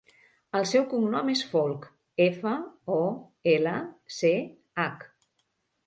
El 0.59 0.63
seu 0.69 0.87
cognom 0.93 1.29
és 1.33 1.43
Folch: 1.51 1.85
efa, 2.27 2.55
o, 2.97 3.05
ela, 3.55 3.79
ce, 4.21 4.37
hac. 4.87 5.11